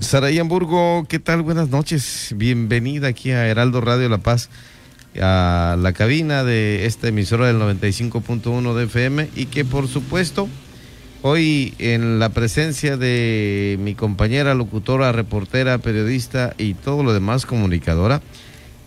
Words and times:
Saray 0.00 0.38
Hamburgo, 0.38 1.06
¿qué 1.08 1.18
tal? 1.18 1.42
Buenas 1.42 1.70
noches. 1.70 2.32
Bienvenida 2.36 3.08
aquí 3.08 3.32
a 3.32 3.48
Heraldo 3.48 3.80
Radio 3.80 4.08
La 4.08 4.18
Paz, 4.18 4.48
a 5.20 5.76
la 5.76 5.92
cabina 5.92 6.44
de 6.44 6.86
esta 6.86 7.08
emisora 7.08 7.48
del 7.48 7.56
95.1 7.56 8.74
de 8.74 8.84
FM 8.84 9.28
y 9.34 9.46
que 9.46 9.64
por 9.64 9.88
supuesto 9.88 10.48
hoy 11.22 11.74
en 11.78 12.20
la 12.20 12.28
presencia 12.28 12.96
de 12.96 13.76
mi 13.80 13.96
compañera 13.96 14.54
locutora, 14.54 15.10
reportera, 15.10 15.78
periodista 15.78 16.54
y 16.58 16.74
todo 16.74 17.02
lo 17.02 17.12
demás 17.12 17.44
comunicadora, 17.44 18.22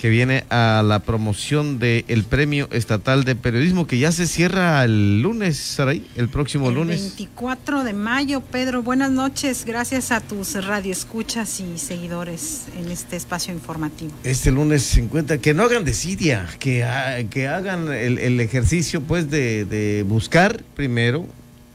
que 0.02 0.10
viene 0.10 0.46
a 0.50 0.82
la 0.84 0.98
promoción 0.98 1.78
del 1.78 2.24
Premio 2.28 2.68
Estatal 2.72 3.24
de 3.24 3.36
Periodismo, 3.36 3.86
que 3.86 4.00
ya 4.00 4.12
se 4.12 4.26
cierra 4.26 4.84
el 4.84 5.22
lunes, 5.22 5.58
Saray, 5.58 6.04
el 6.16 6.28
próximo 6.28 6.70
el 6.70 6.76
lunes. 6.76 7.02
24 7.02 7.84
de 7.84 7.94
mayo, 7.94 8.42
Pedro. 8.42 8.82
Buenas 8.82 9.12
noches. 9.12 9.64
Gracias 9.64 10.12
a 10.12 10.20
tus 10.20 10.56
radioescuchas 10.66 11.60
y 11.60 11.78
seguidores 11.78 12.64
en 12.80 12.90
este 12.90 13.16
espacio 13.16 13.54
informativo. 13.54 14.12
Este 14.24 14.50
lunes 14.50 14.82
se 14.82 15.02
encuentra, 15.02 15.38
que 15.38 15.54
no 15.54 15.62
hagan 15.62 15.86
desidia, 15.86 16.48
que, 16.58 16.84
que 17.30 17.48
hagan 17.48 17.94
el, 17.94 18.18
el 18.18 18.40
ejercicio 18.40 19.02
pues 19.02 19.30
de, 19.30 19.66
de, 19.66 20.02
buscar 20.02 20.64
primero 20.76 21.28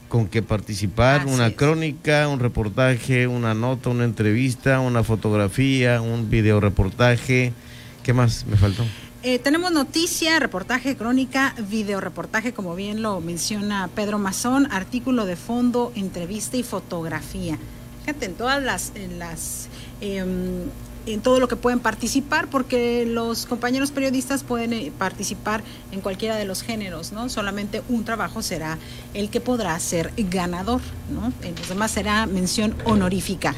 con 0.09 0.27
qué 0.27 0.41
participar, 0.41 1.21
Así 1.21 1.29
una 1.29 1.47
es. 1.47 1.53
crónica, 1.55 2.27
un 2.27 2.41
reportaje, 2.41 3.25
una 3.27 3.53
nota, 3.53 3.89
una 3.89 4.03
entrevista, 4.03 4.81
una 4.81 5.05
fotografía, 5.05 6.01
un 6.01 6.29
video 6.29 6.59
reportaje 6.59 7.53
¿Qué 8.07 8.13
más 8.13 8.45
me 8.45 8.55
faltó? 8.55 8.85
Eh, 9.21 9.37
tenemos 9.37 9.73
noticia, 9.73 10.39
reportaje, 10.39 10.95
crónica, 10.95 11.53
video 11.67 11.99
reportaje, 11.99 12.53
como 12.53 12.73
bien 12.73 13.01
lo 13.01 13.19
menciona 13.19 13.89
Pedro 13.93 14.17
Mazón, 14.17 14.71
artículo 14.71 15.25
de 15.25 15.35
fondo, 15.35 15.91
entrevista 15.93 16.55
y 16.55 16.63
fotografía. 16.63 17.57
Fíjate, 18.05 18.27
en 18.27 18.35
todas 18.35 18.63
las, 18.63 18.93
en 18.95 19.19
las 19.19 19.67
eh, 19.99 20.23
en 21.05 21.21
todo 21.21 21.39
lo 21.39 21.47
que 21.47 21.55
pueden 21.55 21.79
participar, 21.79 22.49
porque 22.49 23.05
los 23.05 23.45
compañeros 23.45 23.91
periodistas 23.91 24.43
pueden 24.43 24.73
eh, 24.73 24.91
participar 24.97 25.63
en 25.91 26.01
cualquiera 26.01 26.35
de 26.35 26.45
los 26.45 26.61
géneros, 26.61 27.11
¿no? 27.11 27.29
Solamente 27.29 27.81
un 27.89 28.05
trabajo 28.05 28.41
será 28.41 28.77
el 29.13 29.29
que 29.29 29.41
podrá 29.41 29.77
ser 29.79 30.13
ganador, 30.17 30.81
¿no? 31.11 31.33
En 31.45 31.55
los 31.55 31.69
demás 31.69 31.91
será 31.91 32.25
mención 32.25 32.75
honorífica. 32.85 33.53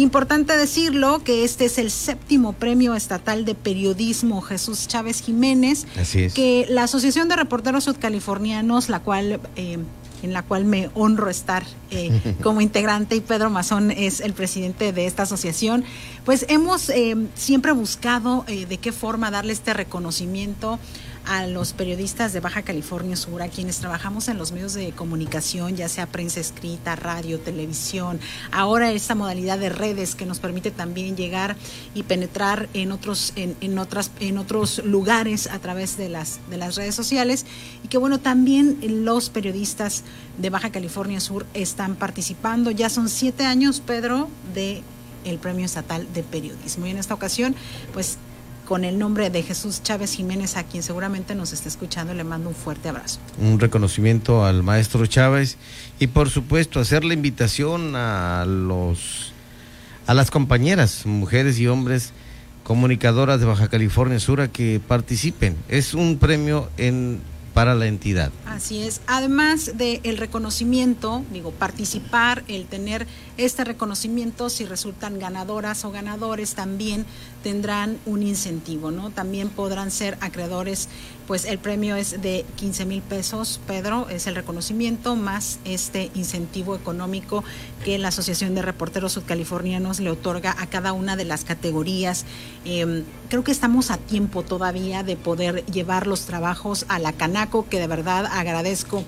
Importante 0.00 0.56
decirlo 0.56 1.22
que 1.22 1.44
este 1.44 1.66
es 1.66 1.76
el 1.76 1.90
séptimo 1.90 2.54
premio 2.54 2.94
estatal 2.94 3.44
de 3.44 3.54
periodismo 3.54 4.40
Jesús 4.40 4.88
Chávez 4.88 5.20
Jiménez, 5.20 5.86
Así 6.00 6.24
es. 6.24 6.32
que 6.32 6.66
la 6.70 6.84
Asociación 6.84 7.28
de 7.28 7.36
Reporteros 7.36 7.84
Sudcalifornianos, 7.84 8.88
la 8.88 9.00
cual 9.00 9.40
eh, 9.56 9.76
en 10.22 10.32
la 10.32 10.42
cual 10.42 10.64
me 10.64 10.90
honro 10.94 11.30
estar 11.30 11.64
eh, 11.90 12.36
como 12.42 12.60
integrante 12.60 13.16
y 13.16 13.20
Pedro 13.20 13.50
Mazón 13.50 13.90
es 13.90 14.20
el 14.20 14.32
presidente 14.32 14.92
de 14.92 15.06
esta 15.06 15.24
asociación, 15.24 15.84
pues 16.24 16.46
hemos 16.48 16.88
eh, 16.90 17.16
siempre 17.34 17.72
buscado 17.72 18.44
eh, 18.46 18.66
de 18.66 18.78
qué 18.78 18.92
forma 18.92 19.30
darle 19.30 19.52
este 19.52 19.74
reconocimiento 19.74 20.78
a 21.30 21.46
los 21.46 21.72
periodistas 21.74 22.32
de 22.32 22.40
Baja 22.40 22.62
California 22.62 23.14
Sur, 23.14 23.40
a 23.40 23.48
quienes 23.48 23.78
trabajamos 23.78 24.26
en 24.26 24.36
los 24.36 24.50
medios 24.50 24.74
de 24.74 24.90
comunicación, 24.90 25.76
ya 25.76 25.88
sea 25.88 26.06
prensa 26.06 26.40
escrita, 26.40 26.96
radio, 26.96 27.38
televisión, 27.38 28.18
ahora 28.50 28.90
esta 28.90 29.14
modalidad 29.14 29.56
de 29.56 29.68
redes 29.68 30.16
que 30.16 30.26
nos 30.26 30.40
permite 30.40 30.72
también 30.72 31.16
llegar 31.16 31.56
y 31.94 32.02
penetrar 32.02 32.68
en 32.74 32.90
otros, 32.90 33.32
en, 33.36 33.54
en 33.60 33.78
otras, 33.78 34.10
en 34.18 34.38
otros 34.38 34.82
lugares 34.84 35.46
a 35.46 35.60
través 35.60 35.96
de 35.96 36.08
las, 36.08 36.40
de 36.50 36.56
las 36.56 36.74
redes 36.74 36.96
sociales, 36.96 37.46
y 37.84 37.86
que 37.86 37.96
bueno, 37.96 38.18
también 38.18 39.04
los 39.04 39.30
periodistas 39.30 40.02
de 40.36 40.50
Baja 40.50 40.72
California 40.72 41.20
Sur 41.20 41.46
están 41.54 41.94
participando. 41.94 42.72
Ya 42.72 42.90
son 42.90 43.08
siete 43.08 43.44
años, 43.44 43.78
Pedro, 43.78 44.28
de 44.52 44.82
el 45.24 45.38
Premio 45.38 45.64
Estatal 45.64 46.12
de 46.12 46.24
Periodismo. 46.24 46.86
Y 46.86 46.90
en 46.90 46.98
esta 46.98 47.14
ocasión, 47.14 47.54
pues 47.92 48.18
con 48.70 48.84
el 48.84 49.00
nombre 49.00 49.30
de 49.30 49.42
Jesús 49.42 49.82
Chávez 49.82 50.12
Jiménez, 50.12 50.56
a 50.56 50.62
quien 50.62 50.84
seguramente 50.84 51.34
nos 51.34 51.52
está 51.52 51.68
escuchando, 51.68 52.14
le 52.14 52.22
mando 52.22 52.50
un 52.50 52.54
fuerte 52.54 52.88
abrazo. 52.88 53.18
Un 53.40 53.58
reconocimiento 53.58 54.44
al 54.44 54.62
maestro 54.62 55.04
Chávez 55.06 55.56
y 55.98 56.06
por 56.06 56.30
supuesto 56.30 56.78
hacer 56.78 57.02
la 57.02 57.12
invitación 57.12 57.96
a 57.96 58.44
los 58.46 59.32
a 60.06 60.14
las 60.14 60.30
compañeras, 60.30 61.04
mujeres 61.04 61.58
y 61.58 61.66
hombres 61.66 62.12
comunicadoras 62.62 63.40
de 63.40 63.46
Baja 63.46 63.66
California 63.66 64.20
Sur 64.20 64.40
a 64.40 64.46
que 64.46 64.80
participen. 64.86 65.56
Es 65.68 65.92
un 65.92 66.18
premio 66.18 66.70
en 66.76 67.18
para 67.54 67.74
la 67.74 67.86
entidad. 67.86 68.30
Así 68.46 68.82
es. 68.82 69.00
Además 69.06 69.72
del 69.76 70.00
el 70.04 70.16
reconocimiento, 70.18 71.24
digo, 71.32 71.50
participar, 71.50 72.44
el 72.48 72.66
tener 72.66 73.06
este 73.36 73.64
reconocimiento, 73.64 74.50
si 74.50 74.64
resultan 74.64 75.18
ganadoras 75.18 75.84
o 75.84 75.90
ganadores, 75.90 76.54
también 76.54 77.06
tendrán 77.42 77.98
un 78.06 78.22
incentivo, 78.22 78.90
¿no? 78.90 79.10
También 79.10 79.48
podrán 79.48 79.90
ser 79.90 80.18
acreedores, 80.20 80.88
pues 81.26 81.44
el 81.44 81.58
premio 81.58 81.96
es 81.96 82.20
de 82.20 82.44
15 82.56 82.84
mil 82.86 83.02
pesos, 83.02 83.60
Pedro, 83.66 84.08
es 84.08 84.26
el 84.26 84.34
reconocimiento 84.34 85.16
más 85.16 85.58
este 85.64 86.10
incentivo 86.14 86.74
económico 86.74 87.44
que 87.84 87.98
la 87.98 88.08
Asociación 88.08 88.54
de 88.54 88.62
Reporteros 88.62 89.12
Sudcalifornianos 89.12 90.00
le 90.00 90.10
otorga 90.10 90.54
a 90.58 90.66
cada 90.66 90.92
una 90.92 91.16
de 91.16 91.24
las 91.24 91.44
categorías. 91.44 92.24
Eh, 92.64 93.04
creo 93.28 93.44
que 93.44 93.52
estamos 93.52 93.90
a 93.90 93.96
tiempo 93.96 94.42
todavía 94.42 95.02
de 95.02 95.16
poder 95.16 95.64
llevar 95.66 96.06
los 96.06 96.22
trabajos 96.22 96.84
a 96.88 96.98
la 96.98 97.12
Canaco, 97.12 97.68
que 97.68 97.78
de 97.78 97.86
verdad 97.86 98.26
agradezco 98.26 99.04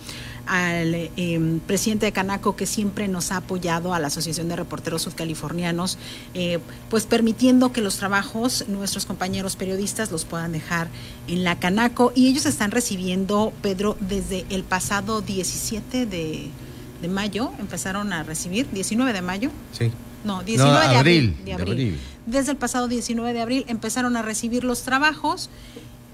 al 0.46 0.94
eh, 0.94 1.60
presidente 1.66 2.06
de 2.06 2.12
Canaco 2.12 2.56
que 2.56 2.66
siempre 2.66 3.08
nos 3.08 3.32
ha 3.32 3.38
apoyado 3.38 3.94
a 3.94 3.98
la 3.98 4.08
Asociación 4.08 4.48
de 4.48 4.56
Reporteros 4.56 5.02
Sudcalifornianos, 5.02 5.98
eh, 6.34 6.58
pues 6.90 7.06
permitiendo 7.06 7.72
que 7.72 7.80
los 7.80 7.96
trabajos 7.96 8.64
nuestros 8.68 9.06
compañeros 9.06 9.56
periodistas 9.56 10.10
los 10.10 10.24
puedan 10.24 10.52
dejar 10.52 10.88
en 11.28 11.44
la 11.44 11.58
Canaco 11.58 12.12
y 12.14 12.28
ellos 12.28 12.46
están 12.46 12.70
recibiendo, 12.70 13.52
Pedro, 13.62 13.96
desde 14.00 14.44
el 14.50 14.64
pasado 14.64 15.20
17 15.20 16.06
de, 16.06 16.50
de 17.00 17.08
mayo, 17.08 17.52
empezaron 17.58 18.12
a 18.12 18.22
recibir, 18.22 18.68
19 18.70 19.12
de 19.12 19.22
mayo. 19.22 19.50
Sí. 19.72 19.90
No, 20.24 20.42
19 20.42 20.72
No, 20.72 20.88
de, 20.88 20.96
abril, 20.96 21.36
de 21.44 21.52
abril. 21.52 21.98
Desde 22.26 22.52
el 22.52 22.56
pasado 22.56 22.86
19 22.86 23.32
de 23.32 23.40
abril 23.40 23.64
empezaron 23.66 24.16
a 24.16 24.22
recibir 24.22 24.62
los 24.62 24.82
trabajos 24.82 25.50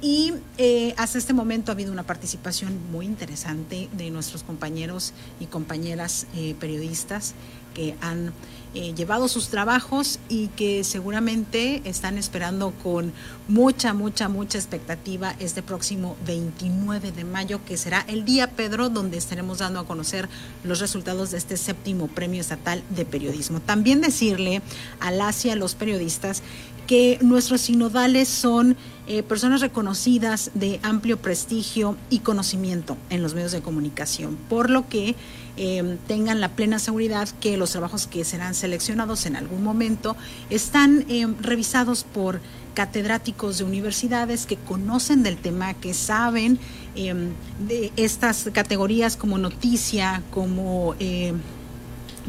y 0.01 0.33
eh, 0.59 0.95
hasta 0.97 1.19
este 1.19 1.33
momento 1.33 1.73
ha 1.73 1.75
habido 1.75 1.93
una 1.93 2.05
participación 2.05 2.79
muy 2.93 3.05
interesante 3.05 3.89
de 3.93 4.11
nuestros 4.11 4.45
compañeros 4.45 5.13
y 5.41 5.47
compañeras 5.47 6.27
eh, 6.37 6.55
periodistas 6.61 7.35
que 7.75 7.97
han 8.01 8.33
eh, 8.75 8.95
llevado 8.95 9.29
sus 9.29 9.49
trabajos 9.49 10.21
y 10.29 10.49
que 10.49 10.85
seguramente 10.85 11.83
están 11.85 12.17
esperando 12.17 12.73
con 12.83 13.13
mucha, 13.49 13.93
mucha, 13.93 14.29
mucha 14.29 14.59
expectativa 14.59 15.35
este 15.41 15.63
próximo 15.63 16.17
29 16.27 17.11
de 17.11 17.25
mayo, 17.25 17.65
que 17.65 17.77
será 17.77 18.05
el 18.09 18.25
día, 18.25 18.51
Pedro, 18.51 18.91
donde 18.91 19.17
estaremos 19.17 19.59
dando 19.59 19.81
a 19.81 19.87
conocer 19.87 20.29
los 20.65 20.81
resultados 20.81 21.31
de 21.31 21.39
este 21.39 21.57
séptimo 21.57 22.09
premio 22.09 22.41
estatal 22.41 22.83
de 22.91 23.05
periodismo. 23.05 23.61
También 23.61 24.01
decirle 24.01 24.63
a 25.01 25.11
las 25.11 25.45
y 25.45 25.51
a 25.51 25.57
los 25.57 25.75
periodistas 25.75 26.43
que 26.87 27.19
nuestros 27.21 27.63
sinodales 27.63 28.29
son 28.29 28.77
eh, 29.11 29.23
personas 29.23 29.63
reconocidas 29.63 30.51
de 30.53 30.81
amplio 30.83 31.17
prestigio 31.17 31.97
y 32.11 32.19
conocimiento 32.19 32.99
en 33.09 33.23
los 33.23 33.33
medios 33.33 33.53
de 33.53 33.63
comunicación, 33.63 34.37
por 34.51 34.69
lo 34.69 34.87
que 34.87 35.17
eh, 35.57 35.97
tengan 36.07 36.43
la 36.43 36.51
plena 36.51 36.79
seguridad 36.79 37.27
que 37.41 37.57
los 37.57 37.71
trabajos 37.71 38.07
que 38.07 38.23
serán 38.23 38.55
seleccionados 38.55 39.25
en 39.25 39.37
algún 39.37 39.65
momento 39.65 40.15
están 40.51 41.07
eh, 41.09 41.27
revisados 41.41 42.05
por 42.05 42.43
catedráticos 42.75 43.57
de 43.57 43.65
universidades 43.65 44.45
que 44.45 44.57
conocen 44.57 45.23
del 45.23 45.39
tema, 45.39 45.73
que 45.73 45.95
saben 45.95 46.59
de 46.95 47.93
estas 47.97 48.51
categorías 48.53 49.17
como 49.17 49.39
noticia, 49.39 50.23
como, 50.31 50.95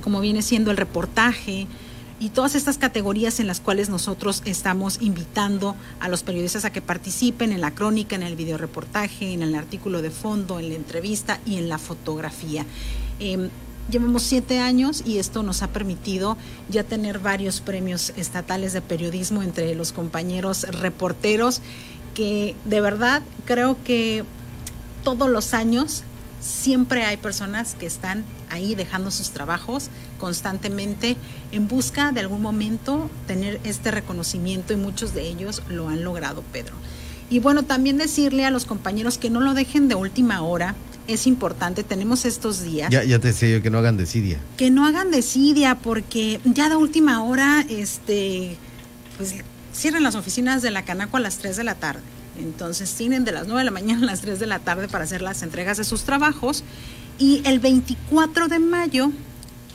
como 0.01 0.21
viene 0.21 0.41
siendo 0.41 0.71
el 0.71 0.77
reportaje, 0.77 1.67
y 2.19 2.29
todas 2.29 2.55
estas 2.55 2.77
categorías 2.77 3.39
en 3.39 3.47
las 3.47 3.61
cuales 3.61 3.89
nosotros 3.89 4.41
estamos 4.45 4.97
invitando 5.01 5.75
a 5.99 6.09
los 6.09 6.23
periodistas 6.23 6.65
a 6.65 6.71
que 6.71 6.81
participen 6.81 7.51
en 7.51 7.61
la 7.61 7.71
crónica, 7.71 8.15
en 8.15 8.23
el 8.23 8.35
videoreportaje, 8.35 9.33
en 9.33 9.41
el 9.41 9.55
artículo 9.55 10.01
de 10.01 10.11
fondo, 10.11 10.59
en 10.59 10.69
la 10.69 10.75
entrevista 10.75 11.39
y 11.45 11.57
en 11.57 11.69
la 11.69 11.77
fotografía. 11.77 12.65
Eh, 13.19 13.49
llevamos 13.89 14.23
siete 14.23 14.59
años 14.59 15.01
y 15.05 15.17
esto 15.17 15.43
nos 15.43 15.63
ha 15.63 15.67
permitido 15.69 16.37
ya 16.69 16.83
tener 16.83 17.19
varios 17.19 17.61
premios 17.61 18.13
estatales 18.17 18.73
de 18.73 18.81
periodismo 18.81 19.41
entre 19.41 19.73
los 19.75 19.93
compañeros 19.93 20.63
reporteros 20.63 21.61
que 22.13 22.55
de 22.65 22.81
verdad 22.81 23.21
creo 23.45 23.77
que 23.83 24.23
todos 25.03 25.29
los 25.29 25.53
años 25.53 26.03
siempre 26.39 27.03
hay 27.03 27.17
personas 27.17 27.75
que 27.75 27.85
están 27.85 28.23
ahí 28.49 28.75
dejando 28.75 29.11
sus 29.11 29.31
trabajos 29.31 29.89
constantemente 30.17 31.17
en 31.51 31.67
busca 31.67 32.11
de 32.11 32.21
algún 32.21 32.41
momento 32.41 33.09
tener 33.27 33.59
este 33.63 33.91
reconocimiento 33.91 34.73
y 34.73 34.77
muchos 34.77 35.13
de 35.13 35.27
ellos 35.27 35.61
lo 35.69 35.89
han 35.89 36.03
logrado, 36.03 36.43
Pedro. 36.51 36.73
Y 37.29 37.39
bueno, 37.39 37.63
también 37.63 37.97
decirle 37.97 38.45
a 38.45 38.51
los 38.51 38.65
compañeros 38.65 39.17
que 39.17 39.29
no 39.29 39.39
lo 39.39 39.53
dejen 39.53 39.87
de 39.87 39.95
última 39.95 40.41
hora, 40.41 40.75
es 41.07 41.27
importante, 41.27 41.83
tenemos 41.83 42.25
estos 42.25 42.63
días. 42.63 42.89
Ya, 42.91 43.03
ya 43.03 43.19
te 43.19 43.29
decía 43.29 43.49
yo 43.49 43.61
que 43.61 43.69
no 43.69 43.79
hagan 43.79 43.97
desidia. 43.97 44.39
Que 44.57 44.69
no 44.69 44.85
hagan 44.85 45.11
desidia, 45.11 45.75
porque 45.75 46.39
ya 46.43 46.69
de 46.69 46.75
última 46.75 47.23
hora, 47.23 47.65
este, 47.67 48.57
pues 49.17 49.35
cierran 49.73 50.03
las 50.03 50.15
oficinas 50.15 50.61
de 50.61 50.71
la 50.71 50.83
Canaco 50.85 51.17
a 51.17 51.19
las 51.19 51.37
3 51.37 51.55
de 51.57 51.63
la 51.63 51.75
tarde. 51.75 52.01
Entonces 52.39 52.93
tienen 52.95 53.25
de 53.25 53.31
las 53.31 53.47
9 53.47 53.59
de 53.59 53.65
la 53.65 53.71
mañana 53.71 54.03
a 54.03 54.05
las 54.05 54.21
3 54.21 54.39
de 54.39 54.47
la 54.47 54.59
tarde 54.59 54.87
para 54.87 55.03
hacer 55.03 55.21
las 55.21 55.43
entregas 55.43 55.77
de 55.77 55.83
sus 55.83 56.03
trabajos. 56.03 56.63
Y 57.17 57.41
el 57.45 57.59
24 57.59 58.47
de 58.47 58.59
mayo 58.59 59.11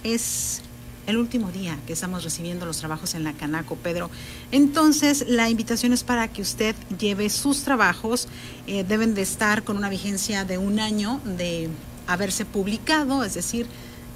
es 0.02 0.62
el 1.06 1.18
último 1.18 1.52
día 1.52 1.78
que 1.86 1.92
estamos 1.92 2.24
recibiendo 2.24 2.64
los 2.64 2.78
trabajos 2.78 3.14
en 3.14 3.24
la 3.24 3.34
Canaco, 3.34 3.76
Pedro. 3.76 4.10
Entonces, 4.50 5.26
la 5.28 5.50
invitación 5.50 5.92
es 5.92 6.02
para 6.02 6.28
que 6.28 6.42
usted 6.42 6.74
lleve 6.98 7.28
sus 7.28 7.62
trabajos. 7.62 8.28
Eh, 8.66 8.84
deben 8.84 9.14
de 9.14 9.22
estar 9.22 9.64
con 9.64 9.76
una 9.76 9.90
vigencia 9.90 10.44
de 10.44 10.58
un 10.58 10.80
año 10.80 11.20
de 11.24 11.68
haberse 12.06 12.44
publicado, 12.44 13.24
es 13.24 13.34
decir, 13.34 13.66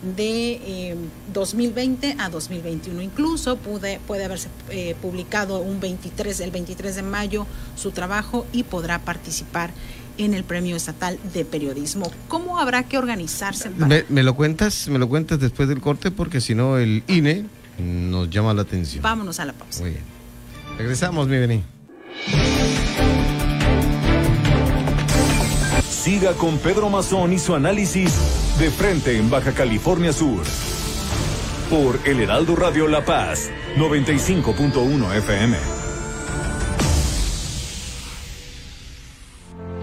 de 0.03 0.97
2020 1.33 2.09
eh, 2.09 2.17
a 2.19 2.29
2021. 2.29 3.03
Incluso 3.03 3.56
puede, 3.56 4.00
puede 4.06 4.25
haberse 4.25 4.49
eh, 4.71 4.95
publicado 5.00 5.61
un 5.61 5.81
23, 5.81 6.41
el 6.41 6.50
23 6.50 6.97
de 6.97 7.03
mayo 7.03 7.47
su 7.77 7.91
trabajo 7.91 8.47
y 8.53 8.62
podrá 8.62 9.00
participar 9.00 9.71
en 10.17 10.35
el 10.35 10.45
Premio 10.45 10.77
Estatal 10.77 11.19
de 11.33 11.45
Periodismo. 11.45 12.11
¿Cómo 12.29 12.59
habrá 12.59 12.83
que 12.83 12.99
organizarse? 12.99 13.71
Me, 13.71 14.23
lo 14.23 14.35
cuentas, 14.35 14.89
me 14.89 14.99
lo 14.99 15.09
cuentas 15.09 15.39
después 15.39 15.69
del 15.69 15.81
corte 15.81 16.11
porque 16.11 16.41
si 16.41 16.55
no 16.55 16.79
el 16.79 17.05
INE 17.06 17.47
nos 17.79 18.29
llama 18.29 18.53
la 18.55 18.62
atención. 18.62 19.03
Vámonos 19.03 19.39
a 19.39 19.45
la 19.45 19.53
pausa. 19.53 19.83
Muy 19.83 19.91
bien. 19.91 20.03
Regresamos, 20.77 21.29
mi 21.29 21.39
Bení. 21.39 21.62
Siga 25.89 26.33
con 26.33 26.59
Pedro 26.59 26.89
Mazón 26.89 27.33
y 27.33 27.39
su 27.39 27.55
análisis 27.55 28.48
de 28.58 28.70
frente 28.72 29.16
en 29.16 29.31
Baja 29.31 29.52
California 29.52 30.12
Sur. 30.12 30.43
Por 31.70 32.00
El 32.05 32.20
Heraldo 32.20 32.56
Radio 32.56 32.88
La 32.88 33.05
Paz, 33.05 33.50
95.1 33.76 35.14
FM. 35.14 35.56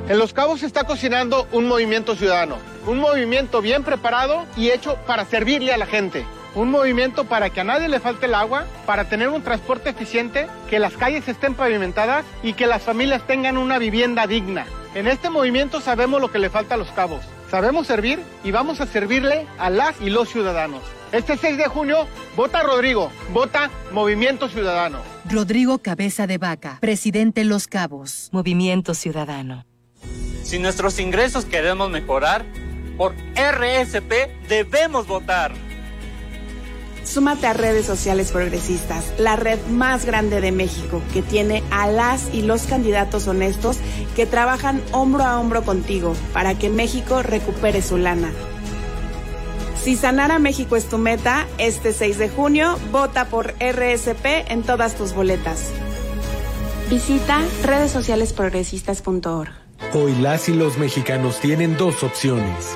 En 0.09 0.19
Los 0.19 0.33
Cabos 0.33 0.59
se 0.59 0.65
está 0.65 0.83
cocinando 0.83 1.47
un 1.53 1.69
movimiento 1.69 2.15
ciudadano, 2.15 2.57
un 2.85 2.99
movimiento 2.99 3.61
bien 3.61 3.83
preparado 3.83 4.43
y 4.57 4.71
hecho 4.71 4.97
para 5.07 5.23
servirle 5.23 5.71
a 5.71 5.77
la 5.77 5.85
gente. 5.85 6.25
Un 6.53 6.69
movimiento 6.69 7.23
para 7.23 7.49
que 7.49 7.61
a 7.61 7.65
nadie 7.65 7.87
le 7.87 8.01
falte 8.01 8.25
el 8.25 8.35
agua, 8.35 8.65
para 8.85 9.07
tener 9.07 9.29
un 9.29 9.41
transporte 9.41 9.89
eficiente, 9.89 10.47
que 10.69 10.79
las 10.79 10.97
calles 10.97 11.25
estén 11.29 11.53
pavimentadas 11.53 12.25
y 12.43 12.53
que 12.53 12.67
las 12.67 12.83
familias 12.83 13.25
tengan 13.25 13.57
una 13.57 13.77
vivienda 13.77 14.27
digna. 14.27 14.65
En 14.95 15.07
este 15.07 15.29
movimiento 15.29 15.79
sabemos 15.79 16.19
lo 16.19 16.29
que 16.29 16.39
le 16.39 16.49
falta 16.49 16.75
a 16.75 16.77
los 16.77 16.91
cabos. 16.91 17.23
Sabemos 17.49 17.87
servir 17.87 18.19
y 18.43 18.51
vamos 18.51 18.81
a 18.81 18.87
servirle 18.87 19.47
a 19.57 19.69
las 19.69 19.99
y 20.01 20.09
los 20.09 20.29
ciudadanos. 20.29 20.81
Este 21.11 21.37
6 21.37 21.57
de 21.57 21.67
junio, 21.67 22.07
vota 22.35 22.63
Rodrigo, 22.63 23.11
vota 23.31 23.69
Movimiento 23.91 24.49
Ciudadano. 24.49 24.99
Rodrigo 25.29 25.77
Cabeza 25.79 26.27
de 26.27 26.37
Vaca, 26.37 26.79
presidente 26.81 27.45
Los 27.45 27.67
Cabos, 27.67 28.29
Movimiento 28.31 28.93
Ciudadano. 28.93 29.65
Si 30.43 30.59
nuestros 30.59 30.99
ingresos 30.99 31.45
queremos 31.45 31.89
mejorar, 31.89 32.45
por 32.97 33.13
RSP 33.35 34.47
debemos 34.47 35.07
votar. 35.07 35.53
Súmate 37.05 37.47
a 37.47 37.53
redes 37.53 37.85
sociales 37.85 38.31
progresistas, 38.31 39.13
la 39.17 39.35
red 39.35 39.59
más 39.69 40.05
grande 40.05 40.41
de 40.41 40.51
México, 40.51 41.01
que 41.13 41.21
tiene 41.21 41.63
a 41.71 41.87
las 41.87 42.33
y 42.33 42.41
los 42.41 42.63
candidatos 42.63 43.27
honestos 43.27 43.77
que 44.15 44.25
trabajan 44.25 44.81
hombro 44.91 45.23
a 45.23 45.39
hombro 45.39 45.63
contigo 45.63 46.15
para 46.33 46.57
que 46.57 46.69
México 46.69 47.21
recupere 47.21 47.81
su 47.81 47.97
lana. 47.97 48.31
Si 49.81 49.95
sanar 49.95 50.31
a 50.31 50.39
México 50.39 50.75
es 50.75 50.85
tu 50.85 50.97
meta, 50.97 51.45
este 51.59 51.93
6 51.93 52.17
de 52.17 52.29
junio 52.29 52.79
vota 52.91 53.25
por 53.25 53.53
RSP 53.59 54.49
en 54.49 54.63
todas 54.63 54.95
tus 54.95 55.13
boletas. 55.13 55.69
Visita 56.89 57.39
redessocialesprogresistas.org. 57.63 59.51
Hoy 59.93 60.15
las 60.15 60.49
y 60.49 60.53
los 60.53 60.79
mexicanos 60.79 61.39
tienen 61.39 61.77
dos 61.77 62.03
opciones. 62.03 62.75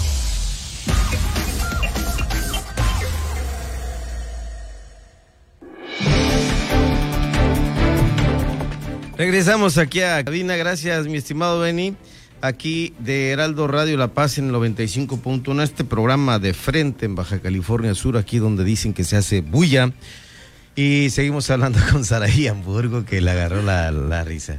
Regresamos 9.21 9.77
aquí 9.77 10.01
a 10.01 10.23
cabina, 10.23 10.55
gracias 10.55 11.05
mi 11.05 11.15
estimado 11.15 11.59
Beni, 11.59 11.95
aquí 12.41 12.95
de 12.97 13.29
Heraldo 13.29 13.67
Radio 13.67 13.95
La 13.95 14.07
Paz 14.07 14.39
en 14.39 14.47
el 14.47 14.55
95.1, 14.55 15.61
este 15.61 15.83
programa 15.83 16.39
de 16.39 16.55
frente 16.55 17.05
en 17.05 17.13
Baja 17.13 17.37
California 17.39 17.93
Sur, 17.93 18.17
aquí 18.17 18.39
donde 18.39 18.63
dicen 18.63 18.95
que 18.95 19.03
se 19.03 19.17
hace 19.17 19.41
bulla. 19.41 19.91
Y 20.75 21.11
seguimos 21.11 21.47
hablando 21.51 21.77
con 21.91 22.03
Saraí 22.03 22.47
Hamburgo, 22.47 23.05
que 23.05 23.21
le 23.21 23.29
agarró 23.29 23.61
la, 23.61 23.91
la 23.91 24.23
risa. 24.23 24.57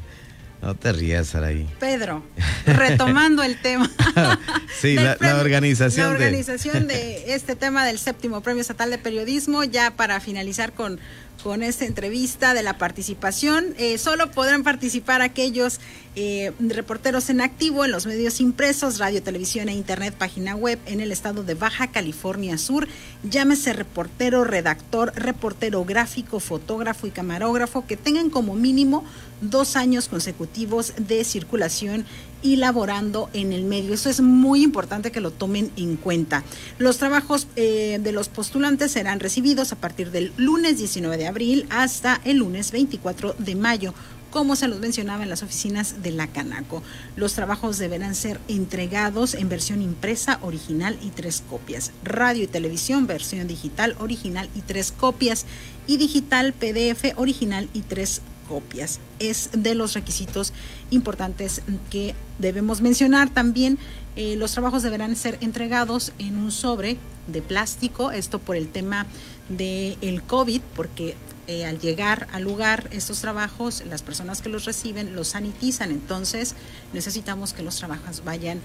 No 0.62 0.76
te 0.76 0.92
rías, 0.92 1.26
Saraí. 1.26 1.68
Pedro, 1.80 2.22
retomando 2.64 3.42
el 3.42 3.60
tema. 3.60 3.90
sí, 4.80 4.94
la, 4.94 5.16
organización. 5.40 6.06
La 6.06 6.12
organización 6.12 6.86
de 6.86 7.34
este 7.34 7.56
tema 7.56 7.84
del 7.84 7.98
séptimo 7.98 8.42
Premio 8.42 8.60
Estatal 8.60 8.88
de 8.90 8.98
Periodismo, 8.98 9.64
ya 9.64 9.90
para 9.96 10.20
finalizar 10.20 10.72
con 10.72 11.00
con 11.42 11.62
esta 11.62 11.84
entrevista 11.84 12.54
de 12.54 12.62
la 12.62 12.78
participación. 12.78 13.74
Eh, 13.78 13.98
solo 13.98 14.30
podrán 14.30 14.62
participar 14.62 15.22
aquellos 15.22 15.80
eh, 16.14 16.52
reporteros 16.60 17.30
en 17.30 17.40
activo 17.40 17.84
en 17.84 17.90
los 17.90 18.06
medios 18.06 18.40
impresos, 18.40 18.98
radio, 18.98 19.22
televisión 19.22 19.68
e 19.68 19.74
internet, 19.74 20.14
página 20.14 20.54
web 20.54 20.78
en 20.86 21.00
el 21.00 21.10
estado 21.10 21.42
de 21.42 21.54
Baja 21.54 21.90
California 21.90 22.58
Sur. 22.58 22.86
Llámese 23.22 23.72
reportero, 23.72 24.44
redactor, 24.44 25.12
reportero 25.16 25.84
gráfico, 25.84 26.38
fotógrafo 26.38 27.06
y 27.06 27.10
camarógrafo 27.10 27.86
que 27.86 27.96
tengan 27.96 28.30
como 28.30 28.54
mínimo 28.54 29.04
dos 29.40 29.74
años 29.74 30.08
consecutivos 30.08 30.92
de 30.96 31.24
circulación 31.24 32.04
y 32.42 32.56
laborando 32.56 33.30
en 33.32 33.52
el 33.52 33.64
medio. 33.64 33.94
Eso 33.94 34.10
es 34.10 34.20
muy 34.20 34.62
importante 34.62 35.12
que 35.12 35.20
lo 35.20 35.30
tomen 35.30 35.70
en 35.76 35.96
cuenta. 35.96 36.44
Los 36.78 36.98
trabajos 36.98 37.46
eh, 37.56 38.00
de 38.02 38.12
los 38.12 38.28
postulantes 38.28 38.92
serán 38.92 39.20
recibidos 39.20 39.72
a 39.72 39.76
partir 39.76 40.10
del 40.10 40.32
lunes 40.36 40.78
19 40.78 41.16
de 41.16 41.26
abril 41.26 41.66
hasta 41.70 42.20
el 42.24 42.38
lunes 42.38 42.72
24 42.72 43.34
de 43.38 43.54
mayo 43.54 43.94
como 44.32 44.56
se 44.56 44.66
los 44.66 44.80
mencionaba 44.80 45.22
en 45.22 45.28
las 45.28 45.42
oficinas 45.42 46.02
de 46.02 46.10
la 46.10 46.26
Canaco. 46.26 46.82
Los 47.16 47.34
trabajos 47.34 47.78
deberán 47.78 48.14
ser 48.14 48.40
entregados 48.48 49.34
en 49.34 49.48
versión 49.48 49.82
impresa, 49.82 50.38
original 50.40 50.98
y 51.02 51.10
tres 51.10 51.44
copias. 51.48 51.92
Radio 52.02 52.44
y 52.44 52.46
televisión, 52.46 53.06
versión 53.06 53.46
digital, 53.46 53.94
original 54.00 54.48
y 54.56 54.62
tres 54.62 54.90
copias. 54.90 55.44
Y 55.86 55.98
digital, 55.98 56.54
PDF, 56.54 57.12
original 57.16 57.68
y 57.74 57.82
tres 57.82 58.22
copias. 58.52 59.00
Es 59.18 59.48
de 59.54 59.74
los 59.74 59.94
requisitos 59.94 60.52
importantes 60.90 61.62
que 61.90 62.14
debemos 62.38 62.82
mencionar. 62.82 63.30
También 63.30 63.78
eh, 64.14 64.36
los 64.36 64.52
trabajos 64.52 64.82
deberán 64.82 65.16
ser 65.16 65.38
entregados 65.40 66.12
en 66.18 66.36
un 66.36 66.52
sobre 66.52 66.98
de 67.28 67.40
plástico, 67.40 68.10
esto 68.10 68.38
por 68.40 68.56
el 68.56 68.68
tema 68.68 69.06
del 69.48 69.96
el 70.02 70.22
COVID, 70.22 70.60
porque 70.76 71.14
eh, 71.46 71.64
al 71.64 71.80
llegar 71.80 72.28
al 72.32 72.42
lugar 72.42 72.90
estos 72.92 73.22
trabajos, 73.22 73.82
las 73.88 74.02
personas 74.02 74.42
que 74.42 74.50
los 74.50 74.66
reciben 74.66 75.16
los 75.16 75.28
sanitizan, 75.28 75.90
entonces 75.90 76.54
necesitamos 76.92 77.54
que 77.54 77.62
los 77.62 77.76
trabajos 77.76 78.22
vayan 78.22 78.60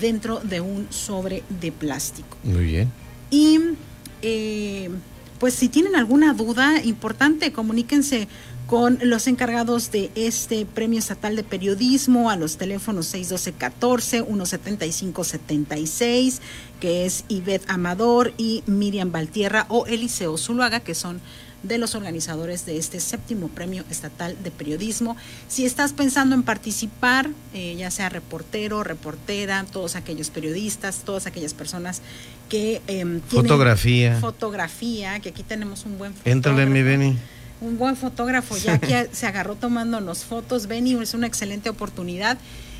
dentro 0.00 0.40
de 0.40 0.62
un 0.62 0.86
sobre 0.88 1.42
de 1.60 1.72
plástico. 1.72 2.38
Muy 2.42 2.64
bien. 2.64 2.90
Y 3.30 3.60
eh, 4.22 4.88
pues 5.38 5.52
si 5.52 5.68
tienen 5.68 5.94
alguna 5.94 6.32
duda 6.32 6.82
importante, 6.82 7.52
comuníquense 7.52 8.28
con 8.66 8.98
los 9.02 9.26
encargados 9.28 9.92
de 9.92 10.10
este 10.16 10.66
Premio 10.66 10.98
Estatal 10.98 11.36
de 11.36 11.44
Periodismo 11.44 12.30
a 12.30 12.36
los 12.36 12.56
teléfonos 12.56 13.14
612-14, 13.14 14.26
175-76, 14.26 16.40
que 16.80 17.06
es 17.06 17.24
Ivette 17.28 17.70
Amador 17.70 18.32
y 18.36 18.64
Miriam 18.66 19.12
Valtierra 19.12 19.66
o 19.68 19.86
Eliseo 19.86 20.36
Zuluaga, 20.36 20.80
que 20.80 20.96
son 20.96 21.20
de 21.62 21.78
los 21.78 21.94
organizadores 21.94 22.66
de 22.66 22.76
este 22.76 23.00
séptimo 23.00 23.48
premio 23.48 23.84
estatal 23.90 24.36
de 24.42 24.50
periodismo. 24.50 25.16
Si 25.48 25.64
estás 25.64 25.92
pensando 25.92 26.34
en 26.34 26.42
participar, 26.42 27.30
eh, 27.54 27.76
ya 27.76 27.90
sea 27.90 28.08
reportero, 28.08 28.84
reportera, 28.84 29.64
todos 29.72 29.96
aquellos 29.96 30.30
periodistas, 30.30 31.02
todas 31.04 31.26
aquellas 31.26 31.54
personas 31.54 32.02
que 32.48 32.82
eh, 32.88 33.20
fotografía, 33.28 34.18
fotografía, 34.20 35.18
que 35.20 35.30
aquí 35.30 35.42
tenemos 35.42 35.86
un 35.86 35.98
buen 35.98 36.14
Éntrale, 36.24 36.66
mi 36.66 36.82
Beni. 36.82 37.16
Un 37.60 37.78
buen 37.78 37.96
fotógrafo, 37.96 38.56
ya 38.56 38.78
que 38.78 39.08
se 39.12 39.26
agarró 39.26 39.54
tomándonos 39.54 40.24
fotos, 40.24 40.66
Beni, 40.66 40.94
es 40.94 41.14
una 41.14 41.26
excelente 41.26 41.70
oportunidad. 41.70 42.38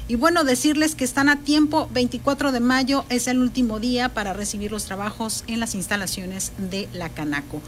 Y 0.09 0.14
bueno, 0.14 0.45
decirles 0.45 0.95
que 0.95 1.04
están 1.04 1.28
a 1.28 1.40
tiempo, 1.40 1.88
24 1.92 2.52
de 2.52 2.61
mayo 2.61 3.04
es 3.09 3.26
el 3.26 3.40
último 3.40 3.80
día 3.80 4.11
para 4.11 4.35
recibir 4.35 4.71
los 4.71 4.85
trabajos 4.85 5.45
en 5.47 5.59
las 5.59 5.75
instalaciones 5.75 6.52
de 6.59 6.88
la 6.92 7.09
Canaco. 7.09 7.61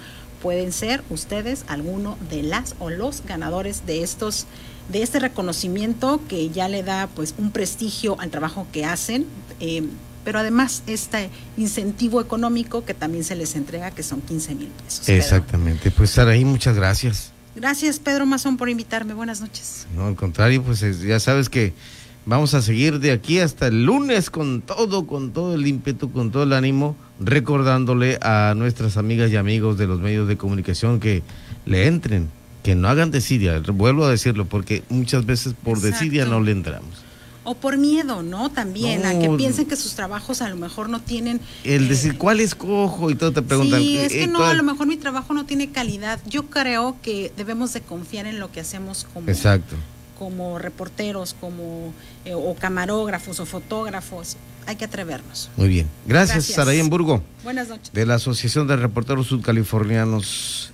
Pueden 0.43 0.73
ser 0.73 1.03
ustedes 1.11 1.65
alguno 1.67 2.17
de 2.31 2.45
las 2.45 2.77
o 2.79 2.91
los 2.91 3.25
ganadores 3.25 3.87
de 3.87 4.03
estos 4.03 4.47
de 4.89 5.03
este 5.03 5.19
reconocimiento 5.19 6.21
que 6.29 6.49
ya 6.49 6.69
le 6.69 6.83
da 6.83 7.09
pues 7.15 7.35
un 7.39 7.51
prestigio 7.51 8.19
al 8.21 8.31
trabajo 8.31 8.67
que 8.73 8.85
hacen. 8.85 9.27
Eh, 9.61 9.83
pero 10.29 10.41
además 10.41 10.83
este 10.87 11.31
incentivo 11.57 12.21
económico 12.21 12.85
que 12.85 12.93
también 12.93 13.25
se 13.25 13.35
les 13.35 13.57
entrega 13.57 13.93
que 13.93 14.03
son 14.03 14.21
15 14.21 14.55
mil 14.57 14.69
pesos 14.69 15.09
exactamente. 15.09 15.91
Pues 15.91 16.11
Saraí 16.11 16.45
muchas 16.45 16.77
gracias. 16.77 17.33
Gracias 17.57 17.99
Pedro 17.99 18.27
Mazón 18.27 18.59
por 18.59 18.69
invitarme. 18.69 19.15
Buenas 19.15 19.41
noches. 19.41 19.87
No 19.97 20.07
al 20.07 20.17
contrario 20.17 20.63
pues 20.63 20.83
ya 21.01 21.19
sabes 21.19 21.49
que 21.49 21.73
Vamos 22.27 22.53
a 22.53 22.61
seguir 22.61 22.99
de 23.01 23.13
aquí 23.13 23.39
hasta 23.39 23.69
el 23.69 23.87
lunes 23.87 24.29
con 24.29 24.61
todo, 24.61 25.07
con 25.07 25.33
todo 25.33 25.55
el 25.55 25.67
ímpetu, 25.67 26.13
con 26.13 26.31
todo 26.31 26.43
el 26.43 26.53
ánimo, 26.53 26.95
recordándole 27.19 28.19
a 28.21 28.53
nuestras 28.55 28.99
amigas 28.99 29.31
y 29.31 29.37
amigos 29.37 29.79
de 29.79 29.87
los 29.87 29.99
medios 29.99 30.29
de 30.29 30.37
comunicación 30.37 31.01
que 31.01 31.23
le 31.65 31.87
entren, 31.87 32.29
que 32.63 32.75
no 32.75 32.89
hagan 32.89 33.11
desidia, 33.11 33.59
vuelvo 33.61 34.05
a 34.05 34.11
decirlo, 34.11 34.45
porque 34.45 34.83
muchas 34.91 35.25
veces 35.25 35.55
por 35.55 35.81
desidia 35.81 36.27
no 36.27 36.43
le 36.43 36.53
entramos. 36.53 37.08
O 37.49 37.55
por 37.55 37.79
miedo, 37.79 38.23
¿no? 38.23 38.51
También, 38.51 39.07
a 39.07 39.19
que 39.19 39.31
piensen 39.31 39.65
que 39.65 39.75
sus 39.75 39.95
trabajos 39.95 40.43
a 40.43 40.51
lo 40.51 40.57
mejor 40.57 40.91
no 40.91 41.01
tienen... 41.01 41.41
El 41.65 41.85
eh, 41.85 41.89
decir, 41.89 42.19
¿cuál 42.19 42.41
escojo? 42.41 43.11
Y 43.11 43.15
todo 43.15 43.33
te 43.33 43.41
preguntan. 43.41 43.81
Sí, 43.81 43.97
es 43.97 44.13
que 44.13 44.25
eh, 44.25 44.27
no, 44.27 44.45
a 44.45 44.53
lo 44.53 44.63
mejor 44.63 44.87
mi 44.87 44.99
trabajo 44.99 45.33
no 45.33 45.47
tiene 45.47 45.71
calidad. 45.71 46.21
Yo 46.27 46.51
creo 46.51 46.97
que 47.01 47.33
debemos 47.39 47.73
de 47.73 47.81
confiar 47.81 48.27
en 48.27 48.39
lo 48.39 48.53
que 48.53 48.61
hacemos 48.61 49.07
como... 49.15 49.31
Exacto 49.31 49.77
como 50.19 50.59
reporteros, 50.59 51.35
como 51.41 51.95
eh, 52.25 52.35
o 52.35 52.55
camarógrafos 52.57 53.39
o 53.41 53.47
fotógrafos. 53.47 54.37
Hay 54.67 54.77
que 54.77 54.85
atrevernos. 54.85 55.49
Muy 55.57 55.69
bien. 55.69 55.87
Gracias, 56.07 56.49
Gracias. 56.49 56.57
Saraí 56.57 56.81
Buenas 57.43 57.69
noches. 57.69 57.91
De 57.93 58.05
la 58.05 58.17
Asociación 58.17 58.67
de 58.67 58.77
Reporteros 58.77 59.29
Sudcalifornianos. 59.29 60.73